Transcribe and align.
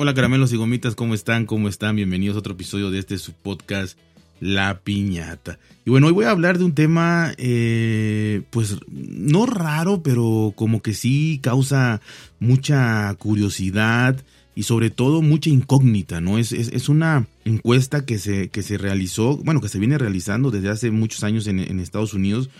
Hola 0.00 0.14
caramelos 0.14 0.52
y 0.52 0.56
gomitas, 0.56 0.94
¿cómo 0.94 1.12
están? 1.12 1.44
¿Cómo 1.44 1.68
están? 1.68 1.96
Bienvenidos 1.96 2.36
a 2.36 2.38
otro 2.38 2.52
episodio 2.52 2.92
de 2.92 3.00
este 3.00 3.18
su 3.18 3.32
podcast 3.32 3.98
La 4.38 4.78
Piñata. 4.78 5.58
Y 5.84 5.90
bueno, 5.90 6.06
hoy 6.06 6.12
voy 6.12 6.24
a 6.24 6.30
hablar 6.30 6.56
de 6.56 6.62
un 6.62 6.72
tema, 6.72 7.34
eh, 7.36 8.42
pues 8.50 8.76
no 8.86 9.44
raro, 9.44 10.04
pero 10.04 10.52
como 10.54 10.82
que 10.82 10.94
sí 10.94 11.40
causa 11.42 12.00
mucha 12.38 13.12
curiosidad 13.14 14.24
y 14.54 14.62
sobre 14.62 14.90
todo 14.90 15.20
mucha 15.20 15.50
incógnita, 15.50 16.20
¿no? 16.20 16.38
Es, 16.38 16.52
es, 16.52 16.88
una 16.88 17.26
encuesta 17.44 18.06
que 18.06 18.20
se, 18.20 18.50
que 18.50 18.62
se 18.62 18.78
realizó, 18.78 19.38
bueno, 19.38 19.60
que 19.60 19.68
se 19.68 19.80
viene 19.80 19.98
realizando 19.98 20.52
desde 20.52 20.68
hace 20.68 20.92
muchos 20.92 21.24
años 21.24 21.48
en, 21.48 21.80
Estados 21.80 22.14
Unidos. 22.14 22.50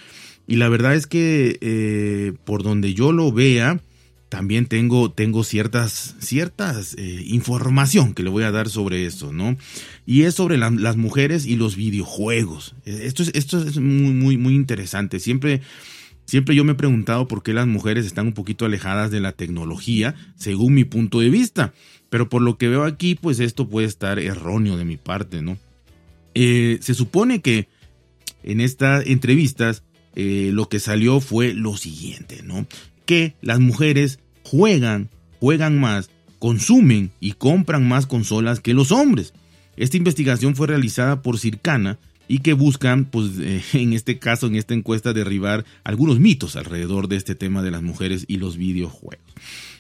Y 0.49 0.57
la 0.57 0.69
verdad 0.69 0.97
es 0.97 1.07
que 1.07 1.57
eh, 1.61 2.33
por 2.45 2.65
donde 2.65 2.95
yo 2.95 3.13
lo 3.13 3.31
vea, 3.31 3.81
también 4.29 4.67
tengo, 4.67 5.11
tengo 5.11 5.43
ciertas, 5.43 6.15
ciertas 6.21 6.95
eh, 6.99 7.23
información 7.27 8.15
que 8.15 8.23
le 8.23 8.31
voy 8.31 8.45
a 8.45 8.51
dar 8.51 8.69
sobre 8.69 9.07
esto, 9.07 9.33
¿no? 9.33 9.57
Y 10.07 10.23
es 10.23 10.35
sobre 10.35 10.59
las 10.59 10.97
mujeres 10.97 11.47
y 11.47 11.57
los 11.57 11.77
videojuegos. 11.77 12.75
Esto 12.85 13.23
es, 13.23 13.31
esto 13.35 13.63
es 13.63 13.79
muy, 13.79 14.13
muy, 14.13 14.37
muy 14.37 14.55
interesante. 14.55 15.19
Siempre, 15.21 15.63
siempre 16.27 16.55
yo 16.55 16.65
me 16.65 16.73
he 16.73 16.77
preguntado 16.77 17.27
por 17.27 17.43
qué 17.43 17.53
las 17.55 17.67
mujeres 17.67 18.05
están 18.07 18.27
un 18.27 18.35
poquito 18.35 18.65
alejadas 18.65 19.11
de 19.11 19.21
la 19.21 19.33
tecnología, 19.33 20.15
según 20.37 20.75
mi 20.75 20.85
punto 20.85 21.21
de 21.21 21.31
vista. 21.31 21.73
Pero 22.11 22.29
por 22.29 22.43
lo 22.43 22.59
que 22.59 22.69
veo 22.69 22.85
aquí, 22.85 23.15
pues 23.15 23.41
esto 23.41 23.69
puede 23.69 23.87
estar 23.87 24.19
erróneo 24.19 24.77
de 24.77 24.85
mi 24.85 24.97
parte, 24.97 25.43
¿no? 25.43 25.59
Eh, 26.35 26.79
se 26.81 26.95
supone 26.95 27.41
que 27.41 27.69
en 28.43 28.61
estas 28.61 29.07
entrevistas 29.07 29.83
eh, 30.15 30.51
lo 30.53 30.69
que 30.69 30.81
salió 30.81 31.21
fue 31.21 31.55
lo 31.55 31.77
siguiente, 31.77 32.43
¿no? 32.43 32.67
Que 33.09 33.35
las 33.41 33.59
mujeres 33.59 34.19
juegan, 34.43 35.09
juegan 35.41 35.81
más, 35.81 36.11
consumen 36.39 37.11
y 37.21 37.33
compran 37.33 37.89
más 37.89 38.07
consolas 38.07 38.61
que 38.61 38.75
los 38.75 38.93
hombres. 38.93 39.33
Esta 39.79 39.97
investigación 39.97 40.55
fue 40.55 40.67
realizada 40.67 41.23
por 41.23 41.39
Circana 41.39 41.99
y 42.29 42.41
que 42.41 42.53
buscan, 42.53 43.07
pues 43.07 43.31
eh, 43.41 43.63
en 43.73 43.95
este 43.95 44.19
caso, 44.19 44.47
en 44.47 44.57
esta 44.57 44.75
encuesta, 44.75 45.15
derribar 45.15 45.65
algunos 45.85 46.21
mitos 46.21 46.55
alrededor 46.55 47.09
de 47.09 47.17
este 47.17 47.35
tema 47.35 47.63
de 47.63 47.71
las 47.71 47.83
mujeres 47.83 48.27
y 48.29 48.37
los 48.37 48.59
videojuegos. 48.59 49.25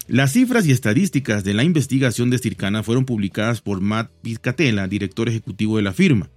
Las 0.06 0.32
cifras 0.32 0.66
y 0.66 0.72
estadísticas 0.72 1.44
de 1.44 1.52
la 1.52 1.64
investigación 1.64 2.30
de 2.30 2.38
Circana 2.38 2.82
fueron 2.82 3.04
publicadas 3.04 3.60
por 3.60 3.82
Matt 3.82 4.10
Piscatella, 4.22 4.88
director 4.88 5.28
ejecutivo 5.28 5.76
de 5.76 5.82
la 5.82 5.92
firma. 5.92 6.30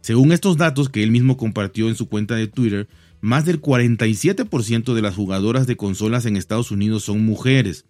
Según 0.00 0.32
estos 0.32 0.56
datos 0.56 0.88
que 0.88 1.02
él 1.02 1.10
mismo 1.10 1.36
compartió 1.36 1.88
en 1.88 1.96
su 1.96 2.08
cuenta 2.08 2.34
de 2.34 2.46
Twitter, 2.46 2.88
más 3.20 3.44
del 3.44 3.60
47% 3.60 4.94
de 4.94 5.02
las 5.02 5.14
jugadoras 5.14 5.66
de 5.66 5.76
consolas 5.76 6.24
en 6.26 6.36
Estados 6.36 6.70
Unidos 6.70 7.04
son 7.04 7.24
mujeres. 7.24 7.84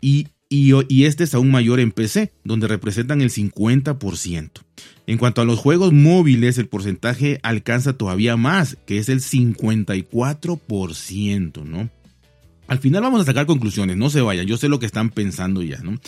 Y, 0.00 0.28
este 0.50 1.24
es 1.24 1.34
aún 1.34 1.50
mayor 1.50 1.80
en 1.80 1.92
PC, 1.92 2.32
donde 2.44 2.68
representan 2.68 3.20
el 3.20 3.30
50%. 3.30 4.50
En 5.06 5.18
cuanto 5.18 5.40
a 5.40 5.44
los 5.44 5.58
juegos 5.58 5.92
móviles, 5.92 6.58
el 6.58 6.68
porcentaje 6.68 7.40
alcanza 7.42 7.94
todavía 7.94 8.36
más, 8.36 8.76
que 8.86 8.98
es 8.98 9.08
el 9.08 9.20
54%, 9.20 11.64
¿no? 11.64 11.90
Al 12.66 12.78
final 12.78 13.02
vamos 13.02 13.22
a 13.22 13.24
sacar 13.24 13.46
conclusiones, 13.46 13.96
no 13.96 14.10
se 14.10 14.20
vayan, 14.20 14.46
yo 14.46 14.58
sé 14.58 14.68
lo 14.68 14.78
que 14.78 14.86
están 14.86 15.08
pensando 15.08 15.62
ya, 15.62 15.78
¿no? 15.78 15.98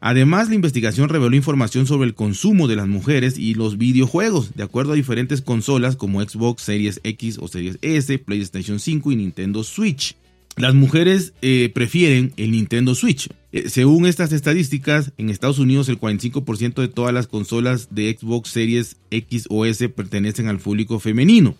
Además, 0.00 0.48
la 0.48 0.54
investigación 0.54 1.10
reveló 1.10 1.36
información 1.36 1.86
sobre 1.86 2.08
el 2.08 2.14
consumo 2.14 2.68
de 2.68 2.76
las 2.76 2.88
mujeres 2.88 3.38
y 3.38 3.54
los 3.54 3.76
videojuegos, 3.76 4.54
de 4.54 4.62
acuerdo 4.62 4.92
a 4.92 4.96
diferentes 4.96 5.42
consolas 5.42 5.96
como 5.96 6.22
Xbox 6.22 6.62
Series 6.62 7.00
X 7.04 7.38
o 7.38 7.48
Series 7.48 7.78
S, 7.82 8.18
PlayStation 8.18 8.80
5 8.80 9.12
y 9.12 9.16
Nintendo 9.16 9.62
Switch. 9.62 10.16
Las 10.56 10.74
mujeres 10.74 11.34
eh, 11.42 11.70
prefieren 11.72 12.32
el 12.36 12.52
Nintendo 12.52 12.94
Switch. 12.94 13.28
Eh, 13.52 13.68
según 13.68 14.06
estas 14.06 14.32
estadísticas, 14.32 15.12
en 15.18 15.28
Estados 15.28 15.58
Unidos 15.58 15.88
el 15.88 16.00
45% 16.00 16.80
de 16.80 16.88
todas 16.88 17.12
las 17.12 17.26
consolas 17.26 17.88
de 17.94 18.16
Xbox 18.18 18.50
Series 18.50 18.96
X 19.10 19.46
o 19.50 19.66
S 19.66 19.86
pertenecen 19.90 20.48
al 20.48 20.58
público 20.58 20.98
femenino. 20.98 21.56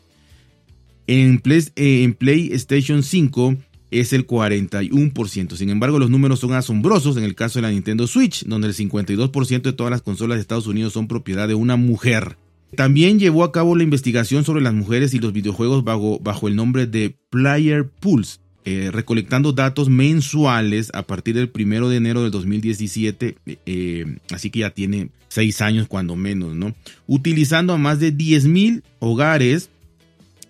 En, 1.07 1.43
eh, 1.45 2.03
en 2.05 2.15
PlayStation 2.15 3.03
5 3.03 3.57
es 3.91 4.13
el 4.13 4.27
41%. 4.27 5.57
Sin 5.57 5.71
embargo, 5.71 5.99
los 5.99 6.11
números 6.11 6.41
son 6.41 6.53
asombrosos 6.55 7.17
en 7.17 7.25
el 7.25 7.35
caso 7.35 7.59
de 7.59 7.63
la 7.63 7.71
Nintendo 7.71 8.07
Switch, 8.07 8.45
donde 8.45 8.69
el 8.69 8.75
52% 8.75 9.63
de 9.63 9.73
todas 9.73 9.91
las 9.91 10.03
consolas 10.03 10.37
de 10.37 10.43
Estados 10.43 10.67
Unidos 10.67 10.93
son 10.93 11.09
propiedad 11.09 11.49
de 11.49 11.55
una 11.55 11.77
mujer. 11.77 12.37
También 12.77 13.19
llevó 13.19 13.43
a 13.43 13.53
cabo 13.53 13.75
la 13.75 13.83
investigación 13.83 14.45
sobre 14.45 14.63
las 14.63 14.75
mujeres 14.75 15.13
y 15.15 15.19
los 15.19 15.33
videojuegos 15.33 15.83
bajo, 15.83 16.21
bajo 16.21 16.47
el 16.47 16.55
nombre 16.55 16.87
de 16.87 17.17
Player 17.31 17.89
Pulse, 17.89 18.39
eh, 18.65 18.91
recolectando 18.93 19.53
datos 19.53 19.89
mensuales 19.89 20.91
a 20.95 21.03
partir 21.03 21.35
del 21.35 21.51
1 21.53 21.89
de 21.89 21.97
enero 21.97 22.23
del 22.23 22.31
2017, 22.31 23.37
eh, 23.67 24.17
así 24.31 24.51
que 24.51 24.61
ya 24.61 24.71
tiene 24.71 25.09
6 25.29 25.61
años 25.63 25.89
cuando 25.89 26.15
menos, 26.15 26.55
¿no? 26.55 26.75
Utilizando 27.07 27.73
a 27.73 27.79
más 27.79 27.99
de 27.99 28.13
10.000 28.17 28.83
hogares 29.01 29.71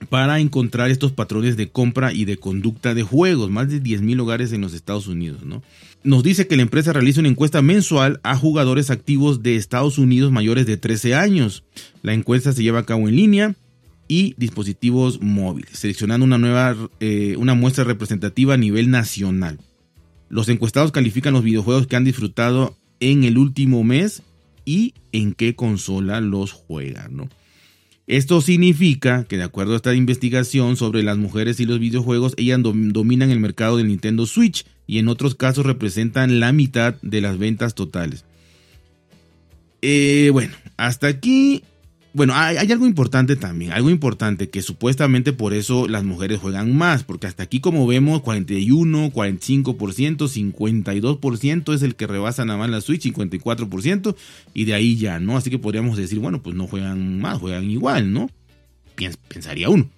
para 0.09 0.41
encontrar 0.41 0.91
estos 0.91 1.13
patrones 1.13 1.57
de 1.57 1.69
compra 1.69 2.13
y 2.13 2.25
de 2.25 2.39
conducta 2.39 2.95
de 2.95 3.03
juegos, 3.03 3.51
más 3.51 3.69
de 3.69 3.83
10.000 3.83 4.21
hogares 4.21 4.53
en 4.53 4.61
los 4.61 4.75
Estados 4.75 5.07
Unidos. 5.07 5.45
¿no? 5.45 5.63
Nos 6.03 6.23
dice 6.23 6.47
que 6.47 6.57
la 6.57 6.63
empresa 6.63 6.93
realiza 6.93 7.21
una 7.21 7.29
encuesta 7.29 7.63
mensual 7.63 8.21
a 8.23 8.37
jugadores 8.37 8.91
activos 8.91 9.43
de 9.43 9.57
Estados 9.57 9.99
Unidos 9.99 10.33
mayores 10.33 10.67
de 10.67 10.77
13 10.77 11.15
años. 11.15 11.65
La 12.03 12.15
encuesta 12.15 12.53
se 12.53 12.63
lleva 12.63 12.81
a 12.81 12.87
cabo 12.87 13.09
en 13.09 13.17
línea 13.17 13.55
y 14.09 14.35
dispositivos 14.39 15.21
móviles, 15.21 15.79
seleccionando 15.79 16.25
una 16.25 16.39
nueva 16.39 16.77
eh, 16.99 17.37
una 17.39 17.55
muestra 17.55 17.85
representativa 17.85 18.55
a 18.55 18.57
nivel 18.57 18.91
nacional. 18.91 19.59
Los 20.29 20.49
encuestados 20.49 20.91
califican 20.91 21.35
los 21.35 21.45
videojuegos 21.45 21.87
que 21.87 21.97
han 21.97 22.05
disfrutado 22.05 22.77
en 22.99 23.25
el 23.25 23.39
último 23.39 23.85
mes 23.85 24.23
y 24.65 24.95
en 25.13 25.35
qué 25.35 25.55
consola 25.55 26.21
los 26.21 26.53
juegan, 26.53 27.17
¿no? 27.17 27.29
Esto 28.11 28.41
significa 28.41 29.23
que 29.23 29.37
de 29.37 29.45
acuerdo 29.45 29.75
a 29.75 29.77
esta 29.77 29.95
investigación 29.95 30.77
sobre 30.77 31.05
las 31.05 31.17
mujeres 31.17 31.61
y 31.61 31.65
los 31.65 31.79
videojuegos, 31.79 32.35
ellas 32.39 32.59
dominan 32.61 33.31
el 33.31 33.39
mercado 33.39 33.77
del 33.77 33.87
Nintendo 33.87 34.27
Switch 34.27 34.67
y 34.89 34.99
en 34.99 35.07
otros 35.07 35.37
casos 35.37 35.65
representan 35.65 36.41
la 36.41 36.51
mitad 36.53 36.97
de 37.03 37.21
las 37.21 37.39
ventas 37.39 37.77
totales. 37.77 38.25
Eh, 39.81 40.31
bueno, 40.33 40.53
hasta 40.77 41.07
aquí 41.07 41.63
bueno, 42.13 42.35
hay, 42.35 42.57
algo 42.73 42.87
importante 42.87 43.37
también, 43.37 43.73
algo 43.73 43.89
importante 43.89 44.51
que 44.51 44.63
supuestamente 44.63 45.33
por 45.33 45.55
eso 45.55 45.87
las 45.87 46.03
mujeres 46.03 46.41
juegan 46.41 46.77
más, 46.77 47.05
porque 47.05 47.29
hasta 47.29 47.45
aquí 47.45 47.61
como 47.61 47.87
vemos 47.87 48.23
41, 48.23 49.13
45%, 49.13 50.17
52% 50.17 51.75
es 51.75 51.83
el 51.83 51.95
que 51.95 52.07
rebasa 52.07 52.45
nada 52.45 52.59
más 52.59 52.71
la 52.71 52.81
Switch, 52.81 53.13
54% 53.13 54.17
y 54.55 54.65
de 54.65 54.75
ahí 54.75 54.97
ya, 54.97 55.21
¿no? 55.21 55.37
Así 55.37 55.51
que 55.51 55.59
podríamos 55.59 55.97
decir, 55.97 56.19
bueno, 56.19 56.43
pues 56.43 56.57
no 56.57 56.67
juegan 56.67 57.21
más, 57.21 57.39
juegan 57.39 57.71
igual, 57.71 58.13
¿no? 58.13 58.29
pensaría 59.29 59.71
uno. 59.71 59.89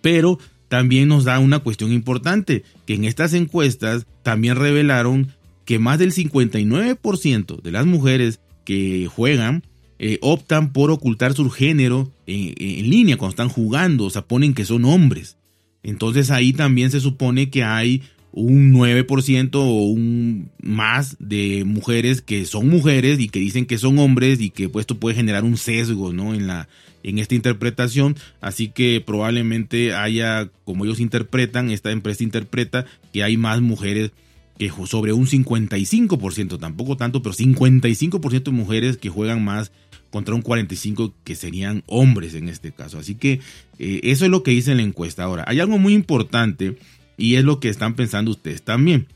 Pero 0.00 0.38
también 0.68 1.08
nos 1.08 1.24
da 1.24 1.38
una 1.38 1.60
cuestión 1.60 1.92
importante, 1.92 2.64
que 2.86 2.94
en 2.94 3.04
estas 3.04 3.34
encuestas 3.34 4.06
también 4.22 4.56
revelaron 4.56 5.32
que 5.64 5.78
más 5.78 5.98
del 5.98 6.12
59% 6.12 7.62
de 7.62 7.70
las 7.70 7.86
mujeres 7.86 8.40
que 8.64 9.06
juegan 9.06 9.62
eh, 10.02 10.16
optan 10.22 10.72
por 10.72 10.90
ocultar 10.90 11.34
su 11.34 11.50
género 11.50 12.10
en, 12.26 12.54
línea 12.88 13.18
cuando 13.18 13.32
están 13.32 13.50
jugando, 13.50 14.06
o 14.06 14.10
sea, 14.10 14.22
ponen 14.22 14.54
que 14.54 14.64
son 14.64 14.86
hombres. 14.86 15.36
Entonces 15.82 16.30
ahí 16.30 16.54
también 16.54 16.90
se 16.90 17.00
supone 17.00 17.50
que 17.50 17.64
hay 17.64 18.00
un 18.32 18.72
9% 18.72 19.56
o 19.56 19.82
un 19.90 20.48
más 20.62 21.18
de 21.18 21.64
mujeres 21.66 22.22
que 22.22 22.46
son 22.46 22.70
mujeres 22.70 23.20
y 23.20 23.28
que 23.28 23.40
dicen 23.40 23.66
que 23.66 23.76
son 23.76 23.98
hombres 23.98 24.40
y 24.40 24.48
que 24.48 24.70
pues, 24.70 24.84
esto 24.84 24.98
puede 24.98 25.16
generar 25.16 25.44
un 25.44 25.58
sesgo 25.58 26.14
¿no? 26.14 26.32
en, 26.32 26.46
la, 26.46 26.66
en 27.02 27.18
esta 27.18 27.34
interpretación. 27.34 28.16
Así 28.40 28.68
que 28.68 29.02
probablemente 29.04 29.92
haya, 29.94 30.48
como 30.64 30.86
ellos 30.86 31.00
interpretan, 31.00 31.70
esta 31.70 31.90
empresa 31.90 32.24
interpreta 32.24 32.86
que 33.12 33.22
hay 33.22 33.36
más 33.36 33.60
mujeres 33.60 34.12
que 34.58 34.72
sobre 34.86 35.12
un 35.12 35.26
55%, 35.26 36.58
tampoco 36.58 36.96
tanto, 36.96 37.22
pero 37.22 37.34
55% 37.34 38.42
de 38.44 38.50
mujeres 38.50 38.96
que 38.96 39.10
juegan 39.10 39.44
más 39.44 39.72
contra 40.10 40.34
un 40.34 40.42
45 40.42 41.14
que 41.24 41.34
serían 41.34 41.82
hombres 41.86 42.34
en 42.34 42.48
este 42.48 42.72
caso. 42.72 42.98
Así 42.98 43.14
que 43.14 43.40
eh, 43.78 44.00
eso 44.04 44.24
es 44.24 44.30
lo 44.30 44.42
que 44.42 44.50
dice 44.50 44.74
la 44.74 44.82
encuesta. 44.82 45.24
Ahora, 45.24 45.44
hay 45.46 45.60
algo 45.60 45.78
muy 45.78 45.94
importante 45.94 46.76
y 47.16 47.36
es 47.36 47.44
lo 47.44 47.60
que 47.60 47.68
están 47.68 47.94
pensando 47.94 48.30
ustedes 48.30 48.62
también. 48.62 49.06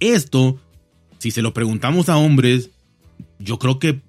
Esto, 0.00 0.60
si 1.18 1.30
se 1.30 1.42
lo 1.42 1.54
preguntamos 1.54 2.08
a 2.08 2.16
hombres, 2.16 2.70
yo 3.38 3.58
creo 3.58 3.78
que 3.78 4.00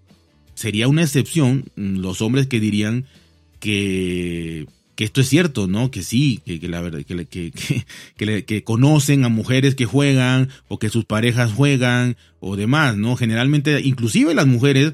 sería 0.56 0.88
una 0.88 1.04
excepción 1.04 1.66
los 1.76 2.22
hombres 2.22 2.48
que 2.48 2.60
dirían 2.60 3.06
que, 3.60 4.68
que 4.96 5.04
esto 5.04 5.22
es 5.22 5.30
cierto, 5.30 5.68
¿no? 5.68 5.90
Que 5.90 6.04
sí, 6.04 6.42
que, 6.46 6.60
la 6.68 6.82
verdad, 6.82 7.04
que, 7.04 7.26
que, 7.26 8.44
que, 8.46 8.64
conocen 8.64 9.26
a 9.26 9.30
mujeres 9.30 9.76
que 9.76 9.86
juegan 9.86 10.50
o 10.68 10.78
que 10.78 10.90
sus 10.90 11.06
parejas 11.06 11.54
juegan 11.54 12.18
o 12.40 12.56
demás, 12.56 12.98
¿no? 12.98 13.16
Generalmente, 13.16 13.82
inclusive 13.82 14.36
las 14.36 14.48
mujeres 14.48 14.94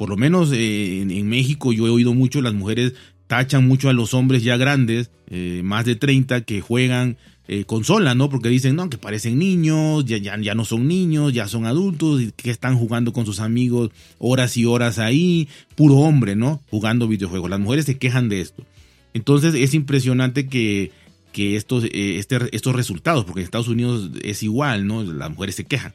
por 0.00 0.08
lo 0.08 0.16
menos 0.16 0.50
eh, 0.50 1.02
en, 1.02 1.28
México 1.28 1.74
yo 1.74 1.86
he 1.86 1.90
oído 1.90 2.14
mucho, 2.14 2.40
las 2.40 2.54
mujeres 2.54 2.94
tachan 3.26 3.68
mucho 3.68 3.90
a 3.90 3.92
los 3.92 4.14
hombres 4.14 4.42
ya 4.42 4.56
grandes, 4.56 5.10
eh, 5.28 5.60
más 5.62 5.84
de 5.84 5.94
30, 5.94 6.40
que 6.44 6.62
juegan 6.62 7.18
eh, 7.48 7.64
consola, 7.66 8.14
¿no? 8.14 8.30
Porque 8.30 8.48
dicen, 8.48 8.76
no, 8.76 8.88
que 8.88 8.96
parecen 8.96 9.38
niños, 9.38 10.06
ya, 10.06 10.16
ya, 10.16 10.40
ya 10.40 10.54
no 10.54 10.64
son 10.64 10.88
niños, 10.88 11.34
ya 11.34 11.48
son 11.48 11.66
adultos, 11.66 12.22
que 12.34 12.50
están 12.50 12.78
jugando 12.78 13.12
con 13.12 13.26
sus 13.26 13.40
amigos 13.40 13.90
horas 14.16 14.56
y 14.56 14.64
horas 14.64 14.98
ahí, 14.98 15.48
puro 15.76 15.96
hombre, 15.96 16.34
¿no? 16.34 16.62
Jugando 16.70 17.06
videojuegos. 17.06 17.50
Las 17.50 17.60
mujeres 17.60 17.84
se 17.84 17.98
quejan 17.98 18.30
de 18.30 18.40
esto. 18.40 18.64
Entonces 19.12 19.54
es 19.54 19.74
impresionante 19.74 20.48
que, 20.48 20.92
que 21.34 21.56
estos, 21.56 21.84
eh, 21.84 22.16
este, 22.16 22.38
estos 22.56 22.74
resultados, 22.74 23.26
porque 23.26 23.40
en 23.40 23.44
Estados 23.44 23.68
Unidos 23.68 24.12
es 24.22 24.42
igual, 24.42 24.86
¿no? 24.86 25.02
Las 25.04 25.28
mujeres 25.28 25.56
se 25.56 25.64
quejan. 25.64 25.92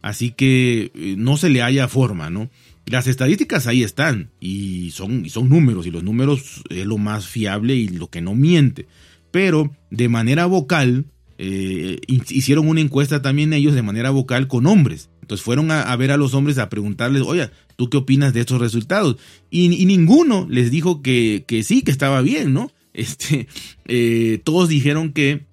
Así 0.00 0.30
que 0.30 0.92
no 1.18 1.36
se 1.36 1.50
le 1.50 1.60
haya 1.60 1.88
forma, 1.88 2.30
¿no? 2.30 2.48
Las 2.90 3.06
estadísticas 3.06 3.66
ahí 3.66 3.82
están 3.82 4.30
y 4.40 4.90
son, 4.92 5.28
son 5.28 5.48
números 5.48 5.86
y 5.86 5.90
los 5.90 6.02
números 6.02 6.62
es 6.70 6.86
lo 6.86 6.98
más 6.98 7.26
fiable 7.26 7.74
y 7.74 7.88
lo 7.88 8.08
que 8.08 8.20
no 8.20 8.34
miente. 8.34 8.86
Pero 9.30 9.70
de 9.90 10.08
manera 10.08 10.46
vocal, 10.46 11.06
eh, 11.36 12.00
hicieron 12.06 12.66
una 12.68 12.80
encuesta 12.80 13.22
también 13.22 13.52
ellos 13.52 13.74
de 13.74 13.82
manera 13.82 14.10
vocal 14.10 14.48
con 14.48 14.66
hombres. 14.66 15.10
Entonces 15.20 15.44
fueron 15.44 15.70
a, 15.70 15.94
ver 15.96 16.10
a 16.10 16.16
los 16.16 16.32
hombres 16.32 16.56
a 16.56 16.70
preguntarles, 16.70 17.22
oye, 17.22 17.50
¿tú 17.76 17.90
qué 17.90 17.98
opinas 17.98 18.32
de 18.32 18.40
estos 18.40 18.60
resultados? 18.60 19.18
Y, 19.50 19.68
ninguno 19.84 20.46
les 20.48 20.70
dijo 20.70 21.02
que, 21.02 21.44
que, 21.46 21.62
sí, 21.62 21.82
que 21.82 21.90
estaba 21.90 22.22
bien, 22.22 22.54
¿no? 22.54 22.72
Este, 22.94 23.46
eh, 23.86 24.40
todos 24.42 24.68
dijeron 24.70 25.12
que 25.12 25.46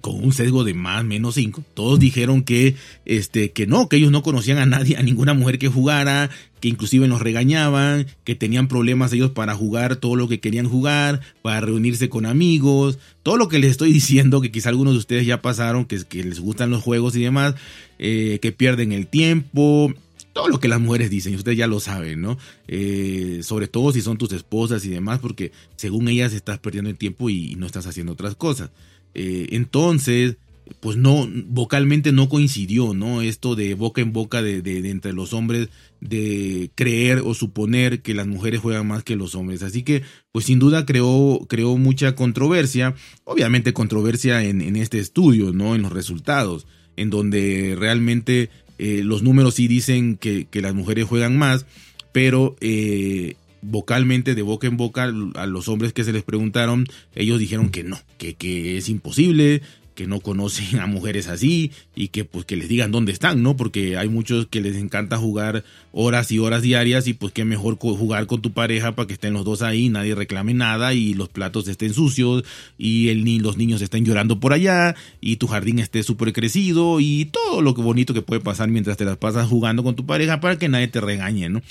con 0.00 0.22
un 0.22 0.32
sesgo 0.32 0.64
de 0.64 0.74
más 0.74 1.04
menos 1.04 1.34
5. 1.34 1.62
Todos 1.74 1.98
dijeron 1.98 2.42
que, 2.42 2.76
este, 3.04 3.52
que 3.52 3.66
no, 3.66 3.88
que 3.88 3.96
ellos 3.96 4.10
no 4.10 4.22
conocían 4.22 4.58
a 4.58 4.66
nadie, 4.66 4.96
a 4.96 5.02
ninguna 5.02 5.34
mujer 5.34 5.58
que 5.58 5.68
jugara, 5.68 6.30
que 6.60 6.68
inclusive 6.68 7.08
nos 7.08 7.20
regañaban, 7.20 8.06
que 8.24 8.34
tenían 8.34 8.68
problemas 8.68 9.12
ellos 9.12 9.30
para 9.30 9.54
jugar 9.54 9.96
todo 9.96 10.16
lo 10.16 10.28
que 10.28 10.40
querían 10.40 10.68
jugar, 10.68 11.20
para 11.42 11.60
reunirse 11.60 12.08
con 12.08 12.26
amigos, 12.26 12.98
todo 13.22 13.36
lo 13.36 13.48
que 13.48 13.58
les 13.58 13.72
estoy 13.72 13.92
diciendo, 13.94 14.40
que 14.40 14.50
quizá 14.50 14.68
algunos 14.68 14.94
de 14.94 14.98
ustedes 14.98 15.26
ya 15.26 15.42
pasaron, 15.42 15.84
que, 15.84 16.04
les 16.22 16.40
gustan 16.40 16.70
los 16.70 16.82
juegos 16.82 17.16
y 17.16 17.22
demás, 17.22 17.54
eh, 17.98 18.38
que 18.40 18.52
pierden 18.52 18.92
el 18.92 19.06
tiempo, 19.06 19.94
todo 20.32 20.48
lo 20.48 20.60
que 20.60 20.68
las 20.68 20.80
mujeres 20.80 21.10
dicen, 21.10 21.34
ustedes 21.34 21.58
ya 21.58 21.66
lo 21.66 21.80
saben, 21.80 22.20
¿no? 22.20 22.38
Eh, 22.68 23.40
sobre 23.42 23.68
todo 23.68 23.92
si 23.92 24.00
son 24.00 24.16
tus 24.16 24.32
esposas 24.32 24.84
y 24.84 24.88
demás, 24.88 25.18
porque 25.18 25.52
según 25.76 26.08
ellas 26.08 26.32
estás 26.32 26.58
perdiendo 26.58 26.90
el 26.90 26.96
tiempo 26.96 27.30
y 27.30 27.56
no 27.56 27.66
estás 27.66 27.86
haciendo 27.86 28.12
otras 28.12 28.36
cosas. 28.36 28.70
Eh, 29.14 29.48
entonces, 29.52 30.36
pues 30.78 30.96
no, 30.96 31.28
vocalmente 31.46 32.12
no 32.12 32.28
coincidió, 32.28 32.94
¿no? 32.94 33.22
Esto 33.22 33.56
de 33.56 33.74
boca 33.74 34.00
en 34.00 34.12
boca 34.12 34.40
de, 34.42 34.60
entre 34.88 35.12
los 35.12 35.32
hombres, 35.32 35.68
de 36.00 36.70
creer 36.74 37.22
o 37.24 37.34
suponer 37.34 38.02
que 38.02 38.14
las 38.14 38.26
mujeres 38.26 38.60
juegan 38.60 38.86
más 38.86 39.02
que 39.02 39.16
los 39.16 39.34
hombres. 39.34 39.62
Así 39.62 39.82
que, 39.82 40.02
pues 40.32 40.46
sin 40.46 40.58
duda 40.58 40.86
creó, 40.86 41.46
creó 41.48 41.76
mucha 41.76 42.14
controversia, 42.14 42.94
obviamente 43.24 43.72
controversia 43.72 44.44
en, 44.44 44.60
en 44.62 44.76
este 44.76 44.98
estudio, 44.98 45.52
¿no? 45.52 45.74
En 45.74 45.82
los 45.82 45.92
resultados, 45.92 46.66
en 46.96 47.10
donde 47.10 47.76
realmente 47.78 48.50
eh, 48.78 49.02
los 49.04 49.22
números 49.22 49.54
sí 49.54 49.68
dicen 49.68 50.16
que, 50.16 50.46
que, 50.50 50.62
las 50.62 50.74
mujeres 50.74 51.04
juegan 51.04 51.36
más, 51.36 51.66
pero 52.12 52.56
eh, 52.60 53.36
vocalmente, 53.62 54.34
de 54.34 54.42
boca 54.42 54.66
en 54.66 54.76
boca, 54.76 55.12
a 55.34 55.46
los 55.46 55.68
hombres 55.68 55.92
que 55.92 56.04
se 56.04 56.12
les 56.12 56.22
preguntaron, 56.22 56.86
ellos 57.14 57.38
dijeron 57.38 57.70
que 57.70 57.84
no, 57.84 58.00
que, 58.18 58.34
que 58.34 58.78
es 58.78 58.88
imposible, 58.88 59.62
que 59.94 60.06
no 60.06 60.20
conocen 60.20 60.78
a 60.80 60.86
mujeres 60.86 61.28
así 61.28 61.72
y 61.94 62.08
que 62.08 62.24
pues 62.24 62.44
que 62.44 62.56
les 62.56 62.68
digan 62.68 62.90
dónde 62.90 63.12
están, 63.12 63.42
¿no? 63.42 63.56
Porque 63.56 63.96
hay 63.96 64.08
muchos 64.08 64.46
que 64.46 64.60
les 64.60 64.76
encanta 64.76 65.16
jugar 65.16 65.64
horas 65.92 66.30
y 66.32 66.38
horas 66.38 66.62
diarias 66.62 67.06
y 67.06 67.14
pues 67.14 67.32
qué 67.32 67.44
mejor 67.44 67.76
jugar 67.78 68.26
con 68.26 68.42
tu 68.42 68.52
pareja 68.52 68.94
para 68.94 69.06
que 69.06 69.14
estén 69.14 69.32
los 69.32 69.44
dos 69.44 69.62
ahí, 69.62 69.88
nadie 69.88 70.14
reclame 70.14 70.54
nada 70.54 70.94
y 70.94 71.14
los 71.14 71.28
platos 71.28 71.68
estén 71.68 71.94
sucios 71.94 72.44
y 72.78 73.08
el, 73.08 73.24
ni 73.24 73.40
los 73.40 73.56
niños 73.56 73.82
estén 73.82 74.04
llorando 74.04 74.40
por 74.40 74.52
allá 74.52 74.94
y 75.20 75.36
tu 75.36 75.46
jardín 75.46 75.78
esté 75.78 76.02
súper 76.02 76.32
crecido 76.32 77.00
y 77.00 77.26
todo 77.26 77.62
lo 77.62 77.74
que 77.74 77.82
bonito 77.82 78.14
que 78.14 78.22
puede 78.22 78.40
pasar 78.40 78.68
mientras 78.68 78.96
te 78.96 79.04
las 79.04 79.16
pasas 79.16 79.48
jugando 79.48 79.82
con 79.82 79.96
tu 79.96 80.06
pareja 80.06 80.40
para 80.40 80.58
que 80.58 80.68
nadie 80.68 80.88
te 80.88 81.00
regañe, 81.00 81.48
¿no? 81.48 81.62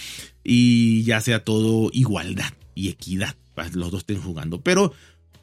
Y 0.43 1.03
ya 1.03 1.21
sea 1.21 1.43
todo 1.43 1.89
igualdad 1.93 2.53
y 2.75 2.89
equidad, 2.89 3.35
los 3.73 3.91
dos 3.91 4.01
estén 4.01 4.21
jugando. 4.21 4.61
Pero 4.61 4.93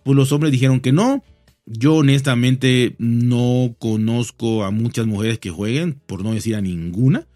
pues 0.05 0.17
los 0.17 0.33
hombres 0.33 0.53
dijeron 0.53 0.81
que 0.81 0.93
no, 0.93 1.23
yo 1.67 1.97
honestamente 1.97 2.95
no 2.99 3.75
conozco 3.79 4.65
a 4.65 4.71
muchas 4.71 5.07
mujeres 5.07 5.39
que 5.39 5.51
jueguen, 5.51 6.01
por 6.07 6.23
no 6.23 6.33
decir 6.33 6.55
a 6.57 6.61
ninguna. 6.61 7.27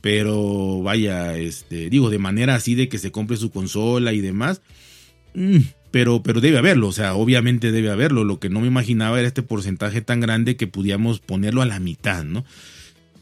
Pero 0.00 0.82
vaya, 0.82 1.36
este, 1.36 1.88
digo, 1.88 2.10
de 2.10 2.18
manera 2.18 2.54
así 2.54 2.74
de 2.74 2.88
que 2.88 2.98
se 2.98 3.10
compre 3.10 3.36
su 3.36 3.50
consola 3.50 4.12
y 4.12 4.20
demás. 4.20 4.60
Mm, 5.34 5.58
pero, 5.90 6.22
pero 6.22 6.40
debe 6.40 6.58
haberlo, 6.58 6.88
o 6.88 6.92
sea, 6.92 7.14
obviamente 7.14 7.72
debe 7.72 7.90
haberlo. 7.90 8.24
Lo 8.24 8.38
que 8.38 8.50
no 8.50 8.60
me 8.60 8.66
imaginaba 8.66 9.18
era 9.18 9.28
este 9.28 9.42
porcentaje 9.42 10.02
tan 10.02 10.20
grande 10.20 10.56
que 10.56 10.66
pudiéramos 10.66 11.20
ponerlo 11.20 11.62
a 11.62 11.66
la 11.66 11.80
mitad, 11.80 12.24
¿no? 12.24 12.44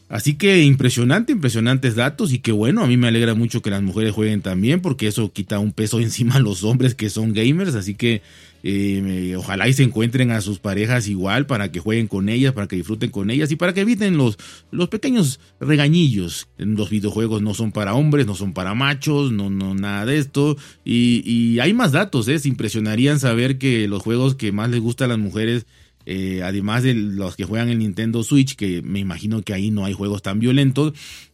Así 0.07 0.35
que 0.35 0.61
impresionante, 0.63 1.31
impresionantes 1.31 1.95
datos 1.95 2.31
y 2.31 2.39
que 2.39 2.51
bueno, 2.51 2.83
a 2.83 2.87
mí 2.87 2.95
me 2.95 3.07
alegra 3.07 3.33
mucho 3.33 3.63
que 3.63 3.71
las 3.71 3.81
mujeres 3.81 4.13
jueguen 4.13 4.41
también 4.41 4.79
porque 4.79 5.07
eso 5.07 5.31
quita 5.33 5.57
un 5.57 5.71
peso 5.71 5.99
encima 6.01 6.35
a 6.35 6.39
los 6.39 6.63
hombres 6.63 6.93
que 6.93 7.09
son 7.09 7.33
gamers, 7.33 7.73
así 7.73 7.95
que 7.95 8.21
eh, 8.67 9.35
ojalá 9.37 9.67
y 9.67 9.73
se 9.73 9.83
encuentren 9.83 10.31
a 10.31 10.41
sus 10.41 10.57
parejas 10.57 11.07
igual 11.07 11.45
para 11.45 11.71
que 11.71 11.79
jueguen 11.79 12.07
con 12.07 12.29
ellas, 12.29 12.53
para 12.53 12.67
que 12.67 12.75
disfruten 12.75 13.11
con 13.11 13.29
ellas 13.29 13.51
y 13.51 13.55
para 13.55 13.73
que 13.73 13.81
eviten 13.81 14.17
los, 14.17 14.37
los 14.71 14.89
pequeños 14.89 15.39
regañillos. 15.59 16.47
Los 16.57 16.89
videojuegos 16.89 17.43
no 17.43 17.53
son 17.53 17.71
para 17.71 17.93
hombres, 17.93 18.25
no 18.25 18.33
son 18.33 18.53
para 18.53 18.73
machos, 18.73 19.31
no, 19.31 19.51
no 19.51 19.75
nada 19.75 20.07
de 20.07 20.17
esto. 20.17 20.57
Y, 20.83 21.21
y 21.25 21.59
hay 21.59 21.75
más 21.75 21.91
datos, 21.91 22.27
¿eh? 22.27 22.39
se 22.39 22.49
impresionarían 22.49 23.19
saber 23.19 23.59
que 23.59 23.87
los 23.87 24.01
juegos 24.01 24.33
que 24.33 24.51
más 24.51 24.71
les 24.71 24.81
gustan 24.81 25.11
a 25.11 25.15
las 25.15 25.19
mujeres 25.23 25.67
eh, 26.05 26.41
además 26.43 26.83
de 26.83 26.93
los 26.93 27.35
que 27.35 27.45
juegan 27.45 27.69
en 27.69 27.79
Nintendo 27.79 28.23
Switch, 28.23 28.55
que 28.55 28.81
me 28.81 28.99
imagino 28.99 29.41
que 29.41 29.53
ahí 29.53 29.71
no 29.71 29.85
hay 29.85 29.93
juegos 29.93 30.21
tan 30.21 30.39
violentos. 30.39 30.93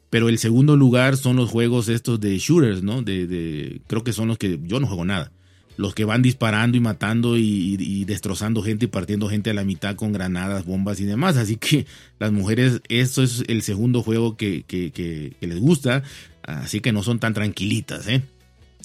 Pero 0.10 0.28
el 0.28 0.40
segundo 0.40 0.76
lugar 0.76 1.16
son 1.16 1.38
los 1.38 1.50
juegos 1.50 1.88
estos 1.88 2.20
de 2.20 2.38
shooters, 2.38 2.84
¿no? 2.84 3.02
De, 3.02 3.82
creo 3.88 4.04
que 4.04 4.12
son 4.12 4.28
los 4.28 4.38
que 4.38 4.60
yo 4.64 4.80
no 4.80 4.88
juego 4.88 5.06
nada. 5.06 5.32
Los 5.78 5.96
que 5.96 6.04
van 6.04 6.22
disparando 6.22 6.76
y 6.76 6.82
matando 6.82 7.38
y, 7.38 8.04
destrozando 8.04 8.62
gente 8.62 8.86
y 8.86 8.88
partiendo 8.90 9.30
gente 9.30 9.52
a 9.52 9.54
la 9.54 9.64
mitad 9.64 9.96
con 9.96 10.12
granadas, 10.12 10.66
bombas 10.66 11.00
y 11.00 11.06
demás. 11.06 11.38
Así 11.38 11.56
que 11.56 11.86
las 12.20 12.34
mujeres, 12.34 12.82
eso 12.90 13.24
es 13.24 13.46
el 13.48 13.62
segundo 13.62 14.04
juego 14.04 14.36
que, 14.36 14.64
que 14.68 15.34
les 15.40 15.60
gusta. 15.60 16.04
Así 16.44 16.82
que 16.82 16.92
no 16.92 17.04
son 17.04 17.20
tan 17.20 17.34
tranquilitas, 17.34 18.08
¿eh? 18.08 18.22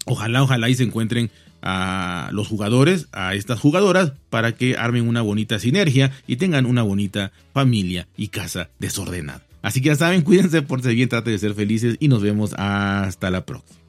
Ojalá, 0.05 0.45
ojalá 0.45 0.69
y 0.69 0.75
se 0.77 0.85
encuentren 0.85 1.31
a 1.63 2.29
los 2.33 2.49
jugadores, 2.49 3.09
a 3.13 3.35
estas 3.35 3.61
jugadoras, 3.61 4.13
para 4.31 4.53
que 4.53 4.77
armen 4.77 5.09
una 5.09 5.23
bonita 5.23 5.59
sinergia 5.59 6.13
y 6.27 6.37
tengan 6.37 6.67
una 6.67 6.83
bonita 6.83 7.33
familia 7.53 8.09
y 8.17 8.29
casa 8.29 8.71
desordenada. 8.79 9.43
Así 9.63 9.81
que 9.81 9.89
ya 9.89 9.97
saben, 9.97 10.23
cuídense, 10.23 10.63
por 10.63 10.83
ser 10.83 10.95
bien, 10.95 11.09
traten 11.09 11.33
de 11.33 11.39
ser 11.39 11.55
felices 11.55 11.97
y 11.99 12.09
nos 12.09 12.23
vemos 12.23 12.55
hasta 12.57 13.31
la 13.31 13.45
próxima. 13.45 13.86